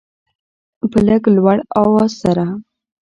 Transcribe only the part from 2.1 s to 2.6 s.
سره